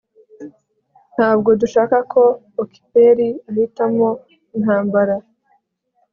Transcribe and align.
ntabwo 1.15 1.49
dushaka 1.61 1.97
ko 2.13 2.23
okperi 2.63 3.29
ahitamo 3.49 4.09
intambara 4.55 5.15